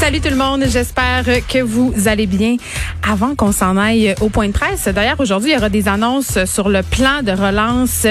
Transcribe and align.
Salut 0.00 0.22
tout 0.22 0.30
le 0.30 0.36
monde, 0.36 0.64
j'espère 0.66 1.26
que 1.46 1.60
vous 1.60 1.92
allez 2.06 2.26
bien. 2.26 2.56
Avant 3.06 3.34
qu'on 3.34 3.52
s'en 3.52 3.76
aille 3.76 4.14
au 4.22 4.30
point 4.30 4.46
de 4.46 4.52
presse, 4.52 4.88
d'ailleurs 4.88 5.20
aujourd'hui 5.20 5.50
il 5.50 5.54
y 5.54 5.56
aura 5.58 5.68
des 5.68 5.88
annonces 5.88 6.42
sur 6.46 6.70
le 6.70 6.82
plan 6.82 7.22
de 7.22 7.32
relance 7.32 8.06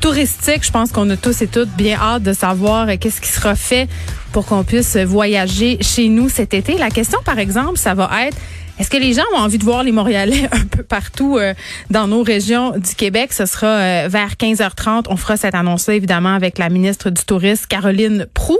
touristique. 0.00 0.64
Je 0.64 0.70
pense 0.70 0.90
qu'on 0.90 1.08
a 1.10 1.18
tous 1.18 1.42
et 1.42 1.46
toutes 1.46 1.68
bien 1.68 1.98
hâte 2.00 2.22
de 2.22 2.32
savoir 2.32 2.88
qu'est-ce 2.98 3.20
qui 3.20 3.28
sera 3.28 3.56
fait 3.56 3.90
pour 4.32 4.46
qu'on 4.46 4.64
puisse 4.64 4.96
voyager 4.96 5.76
chez 5.82 6.08
nous 6.08 6.30
cet 6.30 6.54
été. 6.54 6.78
La 6.78 6.88
question 6.88 7.18
par 7.26 7.38
exemple, 7.38 7.76
ça 7.76 7.92
va 7.92 8.10
être 8.26 8.38
est-ce 8.78 8.88
que 8.88 8.96
les 8.96 9.12
gens 9.12 9.22
ont 9.34 9.40
envie 9.40 9.58
de 9.58 9.64
voir 9.64 9.82
les 9.82 9.92
Montréalais 9.92 10.48
un 10.50 10.64
peu 10.64 10.82
partout 10.82 11.36
euh, 11.36 11.52
dans 11.90 12.08
nos 12.08 12.22
régions 12.22 12.70
du 12.70 12.94
Québec? 12.94 13.34
Ce 13.34 13.44
sera 13.44 13.66
euh, 13.66 14.08
vers 14.08 14.32
15h30. 14.32 15.04
On 15.10 15.16
fera 15.16 15.36
cette 15.36 15.54
annonce-là, 15.54 15.94
évidemment, 15.94 16.34
avec 16.34 16.56
la 16.56 16.70
ministre 16.70 17.10
du 17.10 17.22
Tourisme, 17.22 17.66
Caroline 17.68 18.26
Prou. 18.32 18.56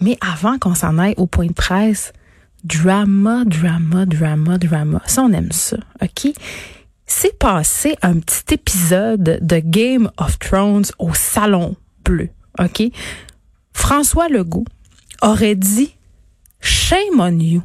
Mais 0.00 0.16
avant 0.20 0.58
qu'on 0.58 0.74
s'en 0.74 0.98
aille 0.98 1.14
au 1.16 1.26
point 1.26 1.46
de 1.46 1.52
presse, 1.52 2.12
drama, 2.64 3.44
drama, 3.44 4.06
drama, 4.06 4.58
drama. 4.58 5.02
Ça, 5.06 5.22
on 5.22 5.32
aime 5.32 5.52
ça, 5.52 5.76
OK? 6.02 6.32
C'est 7.06 7.38
passé 7.38 7.96
un 8.02 8.18
petit 8.20 8.54
épisode 8.54 9.38
de 9.40 9.58
Game 9.58 10.10
of 10.18 10.38
Thrones 10.38 10.84
au 10.98 11.14
Salon 11.14 11.76
Bleu, 12.04 12.30
OK? 12.58 12.82
François 13.72 14.28
Legault 14.28 14.66
aurait 15.22 15.54
dit 15.54 15.94
«Shame 16.60 17.20
on 17.20 17.38
you» 17.38 17.62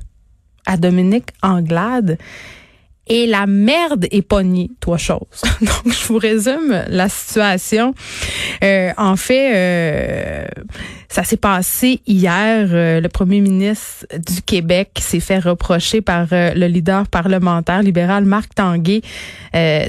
à 0.65 0.77
Dominique 0.77 1.29
Anglade 1.41 2.17
et 3.07 3.27
la 3.27 3.47
merde 3.47 4.07
est 4.11 4.21
pognée, 4.21 4.71
trois 4.79 4.97
choses. 4.97 5.19
Donc, 5.61 5.93
je 5.93 6.07
vous 6.07 6.17
résume 6.17 6.83
la 6.87 7.09
situation. 7.09 7.93
Euh, 8.63 8.91
en 8.97 9.17
fait, 9.17 9.51
euh, 9.55 10.45
ça 11.09 11.23
s'est 11.23 11.37
passé 11.37 12.01
hier. 12.07 12.69
Euh, 12.71 13.01
le 13.01 13.09
premier 13.09 13.41
ministre 13.41 14.05
du 14.17 14.41
Québec 14.41 14.91
s'est 15.01 15.19
fait 15.19 15.39
reprocher 15.39 15.99
par 15.99 16.27
le 16.31 16.65
leader 16.67 17.07
parlementaire 17.07 17.83
libéral 17.83 18.23
Marc 18.23 18.55
Tanguay 18.55 19.01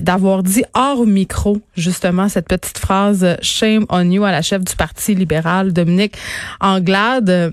d'avoir 0.01 0.43
dit 0.43 0.65
hors 0.75 1.07
micro, 1.07 1.61
justement, 1.77 2.29
cette 2.29 2.49
petite 2.49 2.79
phrase 2.79 3.37
«Shame 3.43 3.87
on 3.89 4.11
you» 4.11 4.25
à 4.25 4.33
la 4.33 4.43
chef 4.43 4.63
du 4.63 4.75
Parti 4.77 5.15
libéral, 5.15 5.73
Dominique 5.73 6.17
Anglade. 6.61 7.53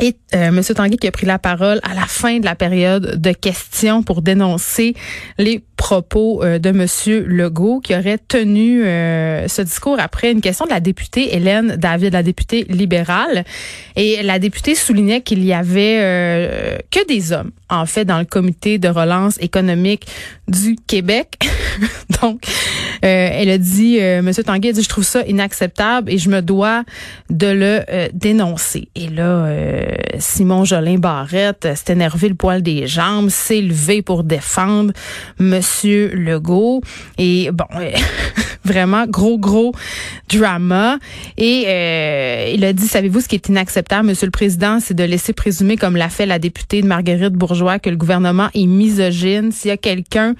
Et 0.00 0.16
euh, 0.34 0.48
M. 0.48 0.62
Tanguy 0.62 0.96
qui 0.96 1.06
a 1.06 1.12
pris 1.12 1.26
la 1.26 1.38
parole 1.38 1.78
à 1.82 1.94
la 1.94 2.06
fin 2.06 2.38
de 2.38 2.44
la 2.44 2.54
période 2.54 3.20
de 3.20 3.32
questions 3.32 4.02
pour 4.02 4.22
dénoncer 4.22 4.94
les 5.36 5.62
propos 5.80 6.44
euh, 6.44 6.58
de 6.58 6.68
M. 6.68 6.86
Legault 7.26 7.80
qui 7.80 7.94
aurait 7.96 8.18
tenu 8.18 8.84
euh, 8.84 9.48
ce 9.48 9.62
discours 9.62 9.96
après 9.98 10.30
une 10.30 10.42
question 10.42 10.66
de 10.66 10.70
la 10.70 10.78
députée 10.78 11.34
Hélène 11.34 11.76
David, 11.76 12.12
la 12.12 12.22
députée 12.22 12.66
libérale. 12.68 13.44
Et 13.96 14.22
la 14.22 14.38
députée 14.38 14.74
soulignait 14.74 15.22
qu'il 15.22 15.42
y 15.42 15.54
avait 15.54 15.98
euh, 16.00 16.76
que 16.90 17.06
des 17.06 17.32
hommes, 17.32 17.50
en 17.70 17.86
fait, 17.86 18.04
dans 18.04 18.18
le 18.18 18.26
comité 18.26 18.78
de 18.78 18.88
relance 18.88 19.38
économique 19.40 20.06
du 20.48 20.76
Québec. 20.86 21.38
Donc, 22.20 22.42
elle 23.00 23.48
a 23.48 23.56
dit, 23.56 23.96
M. 23.96 24.30
Tanguy 24.44 24.68
a 24.68 24.72
dit, 24.72 24.82
je 24.82 24.88
trouve 24.88 25.04
ça 25.04 25.22
inacceptable 25.26 26.10
et 26.10 26.18
je 26.18 26.28
me 26.28 26.42
dois 26.42 26.84
de 27.30 27.46
le 27.46 28.08
dénoncer. 28.12 28.88
Et 28.94 29.08
là, 29.08 29.48
Simon 30.18 30.64
Jolin 30.64 30.98
Barrette 30.98 31.68
s'est 31.74 31.92
énervé 31.92 32.28
le 32.28 32.34
poil 32.34 32.62
des 32.62 32.86
jambes, 32.86 33.30
s'est 33.30 33.62
levé 33.62 34.02
pour 34.02 34.24
défendre. 34.24 34.92
Monsieur 35.70 36.10
Legault. 36.14 36.82
Et 37.16 37.50
bon, 37.52 37.64
vraiment 38.64 39.06
gros, 39.06 39.38
gros 39.38 39.72
drama. 40.28 40.98
Et 41.38 41.64
euh, 41.68 42.52
il 42.54 42.64
a 42.64 42.72
dit, 42.72 42.86
savez-vous 42.86 43.20
ce 43.20 43.28
qui 43.28 43.36
est 43.36 43.48
inacceptable, 43.48 44.08
Monsieur 44.08 44.26
le 44.26 44.32
Président, 44.32 44.80
c'est 44.80 44.94
de 44.94 45.04
laisser 45.04 45.32
présumer, 45.32 45.76
comme 45.76 45.96
l'a 45.96 46.08
fait 46.08 46.26
la 46.26 46.38
députée 46.38 46.82
de 46.82 46.86
Marguerite 46.86 47.34
Bourgeois, 47.34 47.78
que 47.78 47.88
le 47.88 47.96
gouvernement 47.96 48.48
est 48.54 48.66
misogyne. 48.66 49.52
S'il 49.52 49.68
y 49.68 49.72
a 49.72 49.76
quelqu'un 49.76 50.34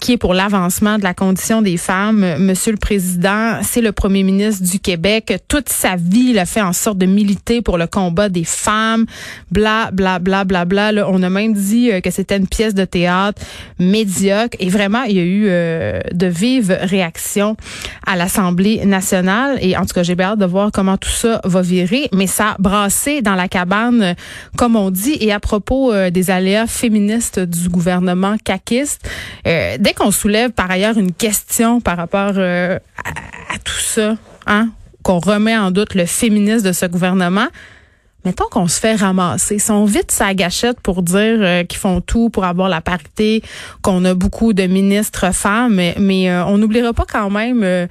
qui 0.00 0.12
est 0.12 0.16
pour 0.16 0.34
l'avancement 0.34 0.98
de 0.98 1.02
la 1.02 1.14
condition 1.14 1.60
des 1.60 1.76
femmes. 1.76 2.36
Monsieur 2.38 2.72
le 2.72 2.78
Président, 2.78 3.58
c'est 3.62 3.80
le 3.80 3.92
premier 3.92 4.22
ministre 4.22 4.62
du 4.64 4.78
Québec. 4.78 5.34
Toute 5.48 5.68
sa 5.68 5.96
vie, 5.96 6.30
il 6.30 6.38
a 6.38 6.46
fait 6.46 6.62
en 6.62 6.72
sorte 6.72 6.98
de 6.98 7.06
militer 7.06 7.62
pour 7.62 7.78
le 7.78 7.86
combat 7.86 8.28
des 8.28 8.44
femmes. 8.44 9.06
Bla, 9.50 9.90
bla, 9.92 10.18
bla, 10.18 10.44
bla, 10.44 10.64
bla. 10.64 10.92
Là, 10.92 11.08
on 11.08 11.22
a 11.22 11.30
même 11.30 11.52
dit 11.52 11.90
euh, 11.90 12.00
que 12.00 12.10
c'était 12.10 12.36
une 12.36 12.46
pièce 12.46 12.74
de 12.74 12.84
théâtre 12.84 13.42
médiocre. 13.78 14.56
Et 14.60 14.68
vraiment, 14.68 15.02
il 15.02 15.16
y 15.16 15.20
a 15.20 15.24
eu 15.24 15.46
euh, 15.48 16.00
de 16.12 16.26
vives 16.26 16.76
réactions 16.80 17.56
à 18.06 18.16
l'Assemblée 18.16 18.84
nationale. 18.86 19.58
Et 19.60 19.76
en 19.76 19.84
tout 19.84 19.94
cas, 19.94 20.04
j'ai 20.04 20.18
hâte 20.18 20.38
de 20.38 20.46
voir 20.46 20.70
comment 20.72 20.96
tout 20.96 21.10
ça 21.10 21.40
va 21.44 21.60
virer. 21.62 22.08
Mais 22.14 22.26
ça 22.28 22.50
a 22.50 22.56
brassé 22.58 23.20
dans 23.20 23.34
la 23.34 23.48
cabane, 23.48 24.14
comme 24.56 24.76
on 24.76 24.90
dit. 24.90 25.16
Et 25.20 25.32
à 25.32 25.40
propos 25.40 25.92
euh, 25.92 26.10
des 26.10 26.30
aléas 26.30 26.68
féministes 26.68 27.40
du 27.40 27.68
gouvernement 27.68 28.36
caquiste, 28.44 29.08
dès 29.88 29.94
qu'on 29.94 30.10
soulève 30.10 30.50
par 30.50 30.70
ailleurs 30.70 30.98
une 30.98 31.14
question 31.14 31.80
par 31.80 31.96
rapport 31.96 32.32
euh, 32.36 32.78
à, 32.98 33.58
tout 33.64 33.80
ça, 33.80 34.16
hein, 34.46 34.68
qu'on 35.02 35.18
remet 35.18 35.56
en 35.56 35.70
doute 35.70 35.94
le 35.94 36.04
féminisme 36.04 36.66
de 36.66 36.72
ce 36.72 36.84
gouvernement, 36.84 37.46
mettons 38.28 38.44
qu'on 38.50 38.68
se 38.68 38.78
fait 38.78 38.94
ramasser. 38.94 39.54
Ils 39.54 39.60
sont 39.60 39.86
vite 39.86 40.10
sa 40.10 40.34
gâchette 40.34 40.80
pour 40.80 41.02
dire 41.02 41.38
euh, 41.40 41.64
qu'ils 41.64 41.78
font 41.78 42.02
tout 42.02 42.28
pour 42.28 42.44
avoir 42.44 42.68
la 42.68 42.82
parité, 42.82 43.42
qu'on 43.80 44.04
a 44.04 44.12
beaucoup 44.12 44.52
de 44.52 44.64
ministres 44.64 45.32
femmes, 45.32 45.80
mais, 45.98 46.30
euh, 46.30 46.44
on 46.44 46.58
n'oubliera 46.58 46.92
pas 46.92 47.06
quand 47.10 47.30
même 47.30 47.88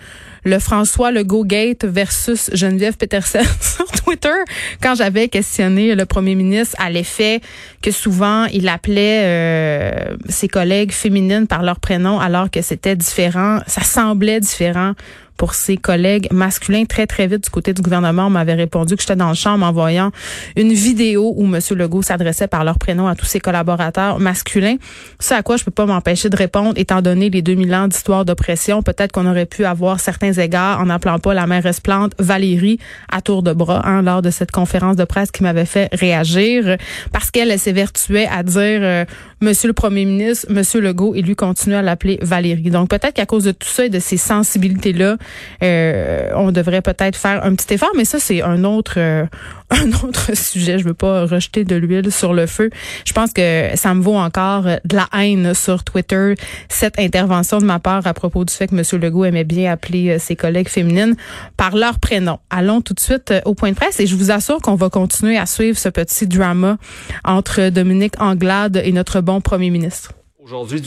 le 0.48 0.60
François 0.60 1.12
Legault 1.12 1.44
Gate 1.44 1.86
versus 1.86 2.50
Geneviève 2.54 2.98
Peterson 2.98 3.40
sur 3.62 3.86
Twitter 3.88 4.38
quand 4.82 4.96
j'avais 4.96 5.28
questionné 5.28 5.94
le 5.94 6.06
premier 6.06 6.36
ministre 6.36 6.76
à 6.80 6.90
l'effet 6.90 7.42
que 7.82 7.92
souvent 7.92 8.46
il 8.46 8.70
appelait 8.70 9.24
euh, 9.26 10.16
ses 10.30 10.48
collègues 10.48 10.92
féminines 10.92 11.48
par 11.48 11.64
leur 11.64 11.80
prénom 11.80 12.20
alors 12.20 12.50
que 12.50 12.62
c'était 12.62 12.96
différent, 12.96 13.60
ça 13.68 13.82
semblait 13.82 14.40
différent 14.40 14.94
pour 15.38 15.54
ses 15.54 15.78
collègues 15.78 16.28
masculins. 16.32 16.86
Très, 16.86 17.08
très 17.08 17.28
vite, 17.28 17.44
du 17.46 17.50
côté 17.50 17.74
du 17.74 17.82
gouvernement, 17.82 18.28
on 18.28 18.30
m'avait 18.30 18.54
répondu 18.56 18.96
que 18.96 19.02
j'étais 19.02 19.16
dans 19.16 19.30
le 19.30 19.36
champ 19.36 19.62
en 19.62 19.72
voyant 19.72 20.12
une 20.56 20.74
vidéo 20.74 21.34
où 21.36 21.46
M. 21.46 21.60
Legault 21.72 22.02
s'adressait 22.02 22.48
par 22.48 22.64
leur 22.64 22.80
prénom 22.80 23.08
à 23.08 23.16
tous 23.16 23.26
ses 23.26 23.40
collaborateurs 23.40 24.20
masculins. 24.20 24.78
Ce 25.20 25.34
à 25.34 25.44
quoi 25.44 25.58
je 25.58 25.64
peux 25.64 25.72
pas 25.72 25.86
m'empêcher 25.86 26.30
de 26.30 26.36
répondre, 26.36 26.74
étant 26.76 27.02
donné 27.02 27.30
les 27.30 27.42
2000 27.42 27.74
ans 27.76 27.88
d'histoire 27.88 28.26
d'oppression. 28.26 28.82
Peut-être 28.82 29.12
qu'on 29.12 29.28
aurait 29.28 29.46
pu 29.46 29.66
avoir 29.66 30.00
certains 30.00 30.34
égards 30.34 30.80
en 30.80 30.86
n'appelant 30.86 31.20
pas 31.20 31.34
la 31.34 31.48
mère 31.48 31.66
Esplante 31.66 32.14
Valérie 32.20 32.80
à 33.12 33.22
tour 33.22 33.44
de 33.44 33.54
bras 33.54 33.82
hein, 33.86 34.02
lors 34.02 34.22
de 34.22 34.30
cette 34.30 34.52
conférence 34.52 34.96
de 34.96 35.04
presse 35.04 35.32
qui 35.32 35.44
m'avait 35.44 35.66
fait 35.66 35.90
réagir 35.94 36.78
parce 37.12 37.32
qu'elle 37.32 37.58
s'évertuait 37.60 38.28
à 38.28 38.44
dire 38.44 38.80
euh, 38.82 39.06
Monsieur 39.40 39.68
le 39.68 39.74
Premier 39.74 40.06
ministre, 40.06 40.48
Monsieur 40.50 40.82
Legault, 40.82 41.14
et 41.14 41.22
lui 41.22 41.36
continue 41.36 41.76
à 41.76 41.84
l'appeler 41.84 42.18
Valérie. 42.22 42.72
Donc 42.72 42.90
peut-être 42.90 43.14
qu'à 43.14 43.28
cause 43.28 43.44
de 43.44 43.52
tout 43.52 43.68
ça 43.68 43.86
et 43.86 43.90
de 43.90 44.00
ces 44.00 44.18
sensibilités-là, 44.18 45.18
euh, 45.64 46.30
on 46.36 46.52
devrait 46.52 46.82
peut-être 46.82 47.16
faire 47.16 47.44
un 47.44 47.56
petit 47.56 47.74
effort, 47.74 47.92
mais 47.96 48.06
ça 48.06 48.20
c'est 48.20 48.42
un 48.42 48.64
autre 48.64 48.96
euh, 48.98 49.26
un 49.70 49.92
autre 50.04 50.36
sujet. 50.36 50.80
Je 50.80 50.86
veux 50.86 50.94
pas 50.94 51.26
rejeter 51.26 51.64
de 51.64 51.76
l'huile 51.76 52.12
sur 52.12 52.34
le 52.34 52.46
feu. 52.48 52.70
Je 53.06 53.14
pense 53.14 53.34
que 53.34 53.70
ça 53.76 53.94
me 53.94 54.02
vaut 54.02 54.16
encore 54.16 54.64
de 54.64 54.96
la 54.96 55.08
haine 55.14 55.54
sur 55.54 55.84
Twitter 55.84 56.36
cette 56.70 57.00
intervention 57.00 57.60
de 57.60 57.66
ma 57.66 57.80
part 57.80 58.08
à 58.08 58.14
propos 58.14 58.46
du 58.46 58.54
fait 58.54 58.68
que 58.68 58.76
M. 58.76 59.02
Legault 59.02 59.26
aimait 59.26 59.44
bien 59.44 59.72
appeler 59.72 60.12
euh, 60.12 60.20
ses 60.20 60.36
collègues 60.36 60.70
féminines 60.70 61.16
par 61.58 61.76
leur 61.76 62.00
prénom. 62.00 62.40
Allons 62.50 62.82
tout 62.82 62.94
de 62.94 63.00
suite 63.00 63.34
au 63.46 63.54
point 63.54 63.72
de 63.72 63.76
presse 63.76 64.00
et 64.00 64.08
je 64.08 64.16
vous 64.16 64.32
assure 64.32 64.62
qu'on 64.62 64.76
va 64.76 64.90
continuer 64.90 65.38
à 65.38 65.46
suivre 65.46 65.78
ce 65.78 65.90
petit 65.90 66.28
drama 66.28 66.78
entre 67.24 67.70
Dominique 67.70 68.14
Anglade 68.20 68.82
et 68.84 68.92
notre 68.92 69.22
bon 69.22 69.42
premier 69.42 69.70
ministre. 69.70 70.14
Aujourd'hui, 70.48 70.80